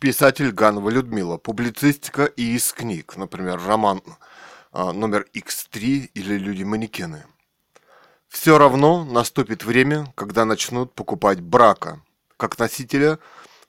Писатель 0.00 0.52
Ганова 0.52 0.90
Людмила. 0.90 1.38
Публицистика 1.38 2.24
и 2.26 2.54
из 2.54 2.72
книг. 2.72 3.16
Например, 3.16 3.60
роман 3.60 4.00
а, 4.70 4.92
номер 4.92 5.26
X3 5.34 6.10
или 6.14 6.34
«Люди-манекены». 6.38 7.24
Все 8.28 8.58
равно 8.58 9.04
наступит 9.04 9.64
время, 9.64 10.06
когда 10.14 10.44
начнут 10.44 10.94
покупать 10.94 11.40
брака, 11.40 12.00
как 12.36 12.60
носителя 12.60 13.18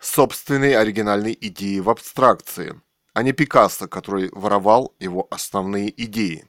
собственной 0.00 0.74
оригинальной 0.74 1.38
идеи 1.40 1.78
в 1.78 1.88
абстракции, 1.88 2.80
а 3.14 3.22
не 3.22 3.32
Пикассо, 3.32 3.86
который 3.86 4.28
воровал 4.32 4.96
его 4.98 5.28
основные 5.30 5.94
идеи. 6.04 6.48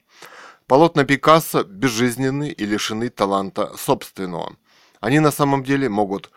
Полотна 0.66 1.04
Пикассо 1.04 1.64
безжизненны 1.64 2.50
и 2.50 2.66
лишены 2.66 3.10
таланта 3.10 3.78
собственного. 3.78 4.56
Они 5.02 5.20
на 5.20 5.30
самом 5.30 5.64
деле 5.64 5.88
могут 5.88 6.32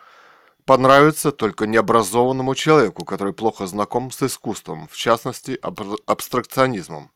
понравиться 0.71 1.32
только 1.32 1.66
необразованному 1.66 2.55
человеку, 2.55 3.05
который 3.05 3.33
плохо 3.33 3.66
знаком 3.66 4.12
с 4.12 4.23
искусством, 4.23 4.87
в 4.87 4.97
частности 4.97 5.59
абстракционизмом. 6.06 7.11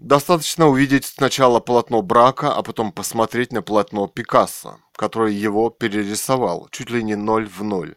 Достаточно 0.00 0.66
увидеть 0.66 1.04
сначала 1.04 1.60
полотно 1.60 2.02
брака, 2.02 2.52
а 2.52 2.64
потом 2.64 2.90
посмотреть 2.90 3.52
на 3.52 3.62
полотно 3.62 4.08
Пикассо, 4.08 4.80
который 4.96 5.34
его 5.36 5.70
перерисовал, 5.70 6.66
чуть 6.72 6.90
ли 6.90 7.04
не 7.04 7.14
ноль 7.14 7.46
в 7.46 7.62
ноль, 7.62 7.94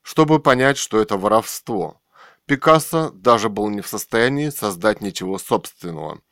чтобы 0.00 0.38
понять, 0.38 0.78
что 0.78 0.98
это 0.98 1.18
воровство. 1.18 2.00
Пикассо 2.46 3.10
даже 3.10 3.50
был 3.50 3.68
не 3.68 3.82
в 3.82 3.86
состоянии 3.86 4.48
создать 4.48 5.02
ничего 5.02 5.38
собственного. 5.38 6.22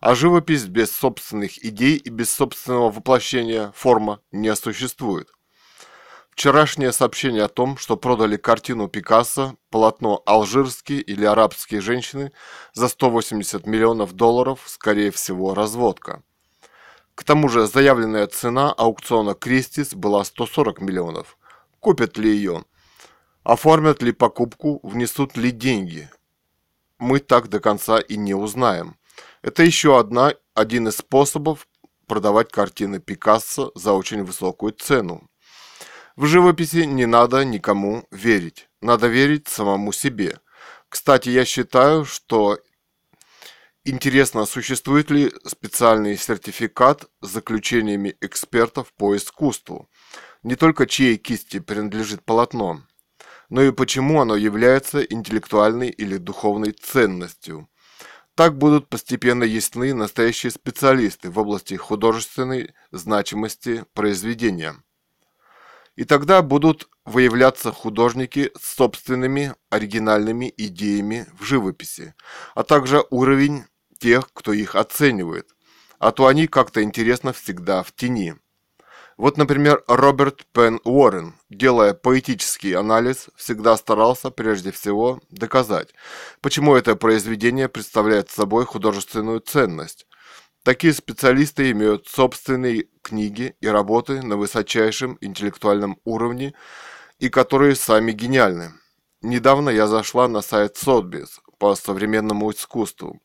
А 0.00 0.16
живопись 0.16 0.64
без 0.64 0.90
собственных 0.90 1.64
идей 1.64 1.98
и 1.98 2.10
без 2.10 2.30
собственного 2.30 2.90
воплощения 2.90 3.70
форма 3.76 4.18
не 4.32 4.56
существует. 4.56 5.28
Вчерашнее 6.34 6.90
сообщение 6.90 7.44
о 7.44 7.48
том, 7.48 7.76
что 7.76 7.96
продали 7.96 8.36
картину 8.36 8.88
Пикассо, 8.88 9.54
полотно 9.70 10.20
«Алжирские» 10.26 11.00
или 11.00 11.24
«Арабские 11.24 11.80
женщины» 11.80 12.32
за 12.72 12.88
180 12.88 13.66
миллионов 13.66 14.14
долларов, 14.14 14.60
скорее 14.66 15.12
всего, 15.12 15.54
разводка. 15.54 16.24
К 17.14 17.22
тому 17.22 17.48
же 17.48 17.68
заявленная 17.68 18.26
цена 18.26 18.72
аукциона 18.72 19.34
Кристис 19.34 19.94
была 19.94 20.24
140 20.24 20.80
миллионов. 20.80 21.38
Купят 21.78 22.18
ли 22.18 22.30
ее? 22.30 22.64
Оформят 23.44 24.02
ли 24.02 24.10
покупку? 24.10 24.80
Внесут 24.82 25.36
ли 25.36 25.52
деньги? 25.52 26.10
Мы 26.98 27.20
так 27.20 27.48
до 27.48 27.60
конца 27.60 28.00
и 28.00 28.16
не 28.16 28.34
узнаем. 28.34 28.96
Это 29.42 29.62
еще 29.62 30.00
одна, 30.00 30.34
один 30.52 30.88
из 30.88 30.96
способов 30.96 31.68
продавать 32.08 32.50
картины 32.50 32.98
Пикассо 32.98 33.70
за 33.76 33.92
очень 33.92 34.24
высокую 34.24 34.72
цену. 34.72 35.28
В 36.16 36.26
живописи 36.26 36.86
не 36.86 37.06
надо 37.06 37.44
никому 37.44 38.06
верить. 38.12 38.68
Надо 38.80 39.08
верить 39.08 39.48
самому 39.48 39.90
себе. 39.90 40.38
Кстати, 40.88 41.28
я 41.28 41.44
считаю, 41.44 42.04
что 42.04 42.60
интересно, 43.84 44.46
существует 44.46 45.10
ли 45.10 45.32
специальный 45.44 46.16
сертификат 46.16 47.06
с 47.20 47.30
заключениями 47.30 48.16
экспертов 48.20 48.92
по 48.92 49.16
искусству. 49.16 49.90
Не 50.44 50.54
только 50.54 50.86
чьей 50.86 51.16
кисти 51.16 51.58
принадлежит 51.58 52.24
полотно, 52.24 52.82
но 53.48 53.62
и 53.62 53.72
почему 53.72 54.20
оно 54.20 54.36
является 54.36 55.02
интеллектуальной 55.02 55.88
или 55.88 56.16
духовной 56.16 56.70
ценностью. 56.70 57.68
Так 58.36 58.56
будут 58.56 58.88
постепенно 58.88 59.42
ясны 59.42 59.92
настоящие 59.94 60.52
специалисты 60.52 61.28
в 61.28 61.38
области 61.40 61.74
художественной 61.74 62.72
значимости 62.92 63.84
произведения. 63.94 64.76
И 65.96 66.04
тогда 66.04 66.42
будут 66.42 66.88
выявляться 67.04 67.70
художники 67.70 68.50
с 68.60 68.74
собственными 68.74 69.54
оригинальными 69.70 70.52
идеями 70.56 71.26
в 71.38 71.44
живописи, 71.44 72.14
а 72.54 72.64
также 72.64 73.04
уровень 73.10 73.64
тех, 73.98 74.30
кто 74.32 74.52
их 74.52 74.74
оценивает. 74.74 75.48
А 75.98 76.10
то 76.10 76.26
они 76.26 76.48
как-то 76.48 76.82
интересно 76.82 77.32
всегда 77.32 77.82
в 77.82 77.92
тени. 77.92 78.34
Вот, 79.16 79.36
например, 79.36 79.84
Роберт 79.86 80.44
Пен 80.52 80.80
Уоррен, 80.82 81.34
делая 81.48 81.94
поэтический 81.94 82.72
анализ, 82.72 83.28
всегда 83.36 83.76
старался 83.76 84.30
прежде 84.30 84.72
всего 84.72 85.20
доказать, 85.30 85.94
почему 86.40 86.74
это 86.74 86.96
произведение 86.96 87.68
представляет 87.68 88.30
собой 88.30 88.64
художественную 88.64 89.38
ценность, 89.38 90.08
Такие 90.64 90.94
специалисты 90.94 91.70
имеют 91.72 92.08
собственные 92.08 92.88
книги 93.02 93.54
и 93.60 93.66
работы 93.66 94.22
на 94.22 94.38
высочайшем 94.38 95.18
интеллектуальном 95.20 96.00
уровне 96.04 96.54
и 97.18 97.28
которые 97.28 97.76
сами 97.76 98.12
гениальны. 98.12 98.72
Недавно 99.20 99.68
я 99.68 99.86
зашла 99.86 100.26
на 100.26 100.40
сайт 100.40 100.78
Сотбис 100.78 101.40
по 101.58 101.74
современному 101.74 102.50
искусству 102.50 103.20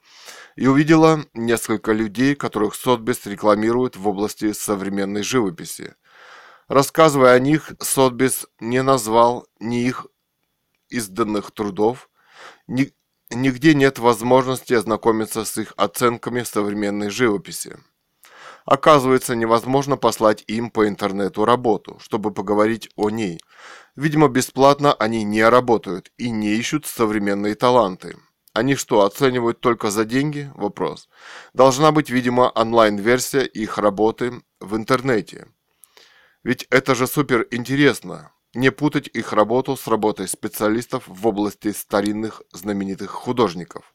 и 0.57 0.67
увидела 0.67 1.23
несколько 1.33 1.93
людей, 1.93 2.35
которых 2.35 2.75
Сотбис 2.75 3.25
рекламирует 3.25 3.95
в 3.95 4.05
области 4.05 4.51
современной 4.51 5.23
живописи. 5.23 5.95
Рассказывая 6.67 7.35
о 7.35 7.39
них, 7.39 7.71
Сотбис 7.79 8.47
не 8.59 8.83
назвал 8.83 9.47
ни 9.61 9.85
их 9.85 10.07
изданных 10.89 11.51
трудов, 11.51 12.09
ни 12.67 12.91
Нигде 13.31 13.75
нет 13.75 13.99
возможности 13.99 14.73
ознакомиться 14.73 15.45
с 15.45 15.55
их 15.59 15.73
оценками 15.77 16.41
современной 16.41 17.11
живописи. 17.11 17.77
Оказывается, 18.65 19.35
невозможно 19.35 19.97
послать 19.97 20.43
им 20.47 20.71
по 20.71 20.87
интернету 20.87 21.45
работу, 21.45 21.99
чтобы 22.01 22.31
поговорить 22.31 22.89
о 22.95 23.11
ней. 23.11 23.39
Видимо, 23.95 24.29
бесплатно 24.29 24.93
они 24.93 25.23
не 25.23 25.43
работают 25.47 26.11
и 26.17 26.31
не 26.31 26.55
ищут 26.55 26.87
современные 26.87 27.53
таланты. 27.53 28.17
Они 28.53 28.75
что, 28.75 29.03
оценивают 29.03 29.59
только 29.59 29.91
за 29.91 30.05
деньги? 30.05 30.51
Вопрос. 30.55 31.07
Должна 31.53 31.91
быть, 31.91 32.09
видимо, 32.09 32.51
онлайн-версия 32.55 33.45
их 33.45 33.77
работы 33.77 34.41
в 34.59 34.75
интернете. 34.75 35.47
Ведь 36.43 36.65
это 36.71 36.95
же 36.95 37.05
супер 37.05 37.47
интересно 37.51 38.31
не 38.59 38.71
путать 38.71 39.07
их 39.07 39.31
работу 39.31 39.77
с 39.77 39.87
работой 39.87 40.27
специалистов 40.27 41.03
в 41.07 41.25
области 41.25 41.71
старинных 41.71 42.41
знаменитых 42.51 43.09
художников. 43.09 43.93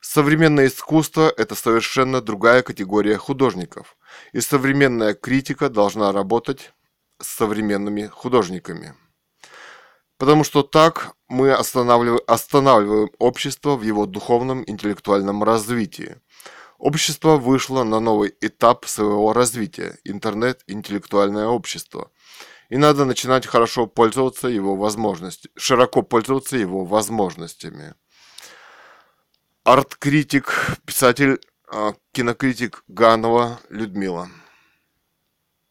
Современное 0.00 0.66
искусство– 0.66 1.32
это 1.36 1.54
совершенно 1.54 2.20
другая 2.20 2.62
категория 2.62 3.16
художников, 3.16 3.96
и 4.32 4.40
современная 4.40 5.14
критика 5.14 5.70
должна 5.70 6.12
работать 6.12 6.74
с 7.18 7.28
современными 7.28 8.06
художниками. 8.06 8.94
Потому 10.18 10.44
что 10.44 10.62
так 10.62 11.14
мы 11.28 11.52
останавливаем, 11.52 12.20
останавливаем 12.26 13.10
общество 13.18 13.76
в 13.76 13.82
его 13.82 14.04
духовном 14.04 14.62
интеллектуальном 14.66 15.42
развитии. 15.42 16.16
Общество 16.78 17.36
вышло 17.36 17.82
на 17.84 17.98
новый 17.98 18.34
этап 18.42 18.84
своего 18.84 19.32
развития– 19.32 19.98
интернет-интеллектуальное 20.04 21.46
общество– 21.46 22.10
и 22.68 22.76
надо 22.76 23.04
начинать 23.04 23.46
хорошо 23.46 23.86
пользоваться 23.86 24.48
его 24.48 24.76
возможностями, 24.76 25.52
широко 25.56 26.02
пользоваться 26.02 26.56
его 26.56 26.84
возможностями. 26.84 27.94
Арт-критик, 29.64 30.76
писатель, 30.84 31.40
а, 31.68 31.94
кинокритик 32.12 32.84
Ганова 32.88 33.60
Людмила. 33.68 34.28